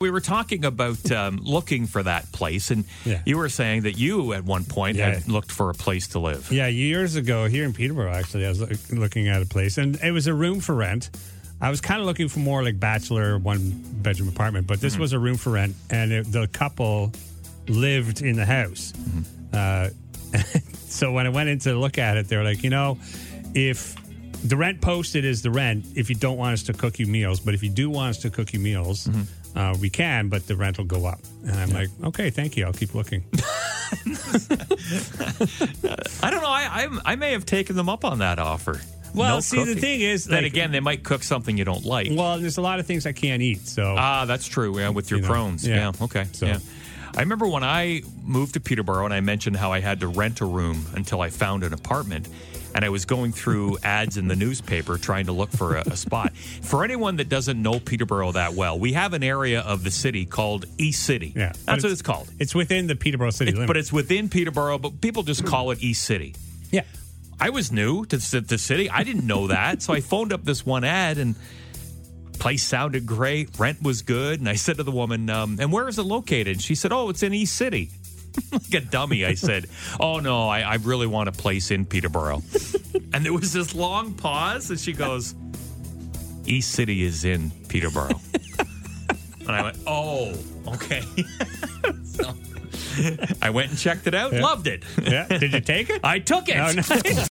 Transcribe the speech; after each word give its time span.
We 0.00 0.10
were 0.10 0.20
talking 0.20 0.64
about 0.64 1.10
um, 1.10 1.40
looking 1.42 1.86
for 1.88 2.04
that 2.04 2.30
place, 2.30 2.70
and 2.70 2.84
Yeah. 3.04 3.20
you 3.26 3.36
were 3.36 3.48
saying 3.48 3.82
that 3.82 3.98
you, 3.98 4.32
at 4.32 4.44
one 4.44 4.62
point, 4.62 4.96
Yeah. 4.96 5.10
had 5.14 5.26
looked 5.28 5.50
for 5.50 5.70
a 5.70 5.74
place 5.74 6.06
to 6.08 6.20
live. 6.20 6.52
Yeah, 6.52 6.68
years 6.68 7.16
ago 7.16 7.46
here 7.48 7.64
in 7.64 7.72
Peterborough, 7.72 8.12
actually, 8.14 8.46
I 8.46 8.50
was 8.50 8.60
loo- 8.60 8.68
looking 8.92 9.26
at 9.26 9.42
a 9.42 9.44
place, 9.44 9.76
and 9.76 9.96
it 10.00 10.12
was 10.12 10.28
a 10.28 10.32
room 10.34 10.60
for 10.60 10.76
rent. 10.76 11.10
I 11.60 11.68
was 11.68 11.80
kind 11.80 12.00
of 12.00 12.06
looking 12.06 12.28
for 12.28 12.38
more 12.38 12.62
like 12.62 12.78
bachelor 12.78 13.38
one 13.38 13.72
bedroom 14.00 14.28
apartment, 14.28 14.68
but 14.68 14.80
this 14.80 14.96
was 14.96 15.12
a 15.14 15.18
room 15.18 15.36
for 15.36 15.50
rent, 15.50 15.74
and 15.90 16.12
it, 16.12 16.30
the 16.30 16.46
couple 16.46 17.10
lived 17.66 18.22
in 18.22 18.36
the 18.36 18.46
house. 18.46 18.92
Uh, 19.52 19.90
so 20.86 21.10
when 21.10 21.26
I 21.26 21.30
went 21.30 21.48
in 21.48 21.58
to 21.60 21.74
look 21.74 21.98
at 21.98 22.16
it, 22.16 22.28
they 22.28 22.36
were 22.36 22.44
like, 22.44 22.62
you 22.62 22.70
know, 22.70 22.98
if 23.52 23.96
the 24.44 24.56
rent 24.56 24.80
posted 24.80 25.24
is 25.24 25.42
the 25.42 25.50
rent, 25.50 25.84
if 25.94 26.08
you 26.08 26.16
don't 26.16 26.36
want 26.36 26.54
us 26.54 26.62
to 26.64 26.72
cook 26.72 26.98
you 26.98 27.06
meals, 27.06 27.40
but 27.40 27.54
if 27.54 27.62
you 27.62 27.70
do 27.70 27.90
want 27.90 28.10
us 28.10 28.18
to 28.22 28.30
cook 28.30 28.52
you 28.52 28.60
meals, 28.60 29.08
uh, 29.56 29.74
we 29.80 29.90
can, 29.90 30.28
but 30.28 30.46
the 30.46 30.56
rent 30.56 30.78
will 30.78 30.84
go 30.84 31.06
up. 31.06 31.18
And 31.44 31.56
I'm 31.56 31.70
like, 31.70 31.88
okay, 32.04 32.30
thank 32.30 32.56
you. 32.56 32.64
I'll 32.66 32.72
keep 32.72 32.94
looking. 32.94 33.24
I 36.22 36.30
don't 36.30 36.42
know. 36.42 36.48
I, 36.48 36.88
I 37.04 37.12
I 37.12 37.16
may 37.16 37.32
have 37.32 37.46
taken 37.46 37.76
them 37.76 37.88
up 37.88 38.04
on 38.04 38.18
that 38.18 38.38
offer. 38.38 38.80
Well, 39.14 39.36
No 39.36 39.40
see, 39.40 39.64
the 39.64 39.74
thing 39.74 40.00
is, 40.02 40.26
then 40.26 40.42
like- 40.42 40.52
again, 40.52 40.70
they 40.70 40.80
might 40.80 41.02
cook 41.02 41.22
something 41.22 41.56
you 41.56 41.64
don't 41.64 41.84
like. 41.84 42.08
well, 42.12 42.38
there's 42.38 42.58
a 42.58 42.62
lot 42.62 42.78
of 42.78 42.86
things 42.86 43.06
I 43.06 43.12
can't 43.12 43.40
eat. 43.42 43.66
So 43.66 43.94
Ah, 43.98 44.26
that's 44.26 44.46
true. 44.46 44.78
Yeah, 44.78 44.90
with 44.90 45.10
your 45.10 45.20
You 45.20 45.26
know, 45.26 45.32
Crohn's. 45.32 45.66
yeah. 45.66 45.76
Yeah. 45.98 46.04
Okay. 46.04 46.26
So- 46.32 46.46
Yeah. 46.46 46.58
I 47.16 47.20
remember 47.20 47.48
when 47.48 47.64
I 47.64 48.02
moved 48.22 48.52
to 48.54 48.60
Peterborough 48.60 49.06
and 49.06 49.14
I 49.14 49.20
mentioned 49.20 49.56
how 49.56 49.72
I 49.72 49.80
had 49.80 50.00
to 50.00 50.06
rent 50.08 50.40
a 50.42 50.44
room 50.44 50.84
until 50.94 51.22
I 51.22 51.30
found 51.30 51.64
an 51.64 51.72
apartment. 51.72 52.28
And 52.74 52.84
I 52.84 52.90
was 52.90 53.04
going 53.06 53.32
through 53.32 53.78
ads 53.82 54.16
in 54.18 54.28
the 54.28 54.36
newspaper 54.36 54.98
trying 54.98 55.26
to 55.26 55.32
look 55.32 55.50
for 55.50 55.76
a, 55.76 55.80
a 55.82 55.96
spot. 55.96 56.36
For 56.36 56.84
anyone 56.84 57.16
that 57.16 57.28
doesn't 57.28 57.60
know 57.60 57.80
Peterborough 57.80 58.32
that 58.32 58.54
well, 58.54 58.78
we 58.78 58.92
have 58.92 59.14
an 59.14 59.24
area 59.24 59.60
of 59.62 59.82
the 59.84 59.90
city 59.90 60.26
called 60.26 60.66
East 60.78 61.02
City. 61.04 61.32
Yeah, 61.34 61.52
That's 61.52 61.66
what 61.66 61.78
it's- 61.78 61.92
it's 61.92 62.02
called. 62.02 62.28
it's 62.38 62.54
within 62.54 62.86
the 62.86 62.94
Peterborough 62.94 63.30
city. 63.30 63.52
But 63.66 63.76
it's 63.76 63.92
within 63.92 64.28
Peterborough, 64.28 64.78
but 64.78 65.00
people 65.00 65.22
just 65.24 65.44
call 65.44 65.70
it 65.72 65.82
East 65.82 66.04
City. 66.04 66.34
yeah. 66.70 66.82
I 67.40 67.50
was 67.50 67.70
new 67.70 68.04
to 68.06 68.16
the 68.16 68.40
the 68.40 68.58
city. 68.58 68.90
I 68.90 69.04
didn't 69.04 69.24
know 69.26 69.46
that. 69.46 69.80
so 69.82 69.92
I 69.94 70.00
phoned 70.00 70.32
up 70.32 70.44
this 70.44 70.66
one 70.66 70.82
ad 70.84 71.18
and 71.18 71.36
place 72.38 72.62
sounded 72.64 73.06
great. 73.06 73.58
Rent 73.58 73.82
was 73.82 74.02
good. 74.02 74.40
And 74.40 74.48
I 74.48 74.54
said 74.54 74.76
to 74.76 74.82
the 74.82 74.90
woman, 74.92 75.28
um, 75.30 75.56
and 75.60 75.72
where 75.72 75.88
is 75.88 75.98
it 75.98 76.02
located? 76.04 76.60
She 76.62 76.74
said, 76.74 76.92
oh, 76.92 77.08
it's 77.10 77.22
in 77.22 77.32
East 77.34 77.56
City. 77.56 77.90
like 78.52 78.74
a 78.74 78.80
dummy, 78.80 79.24
I 79.24 79.34
said, 79.34 79.66
oh, 80.00 80.20
no, 80.20 80.48
I, 80.48 80.60
I 80.60 80.74
really 80.76 81.06
want 81.06 81.28
a 81.28 81.32
place 81.32 81.70
in 81.70 81.84
Peterborough. 81.84 82.42
and 83.12 83.24
there 83.24 83.32
was 83.32 83.52
this 83.52 83.74
long 83.74 84.14
pause. 84.14 84.70
And 84.70 84.78
she 84.78 84.92
goes, 84.92 85.34
East 86.46 86.72
City 86.72 87.04
is 87.04 87.24
in 87.24 87.50
Peterborough. 87.68 88.20
and 89.40 89.50
I 89.50 89.62
went, 89.62 89.78
oh, 89.86 90.34
okay. 90.66 91.02
so 92.04 92.34
I 93.42 93.50
went 93.50 93.70
and 93.70 93.78
checked 93.78 94.06
it 94.06 94.14
out. 94.14 94.32
Loved 94.32 94.66
it. 94.66 94.84
Yeah. 95.02 95.26
Did 95.26 95.52
you 95.52 95.60
take 95.60 95.90
it? 95.90 96.00
I 96.04 96.18
took 96.18 96.48
it. 96.48 96.56
Oh, 96.56 96.72
nice. 96.72 96.88